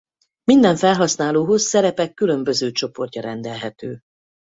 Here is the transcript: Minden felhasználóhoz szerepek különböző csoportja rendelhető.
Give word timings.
Minden 0.43 0.75
felhasználóhoz 0.75 1.61
szerepek 1.63 2.13
különböző 2.13 2.71
csoportja 2.71 3.21
rendelhető. 3.21 3.99